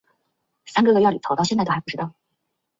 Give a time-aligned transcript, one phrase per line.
[0.73, 2.13] 汉纂修房五间。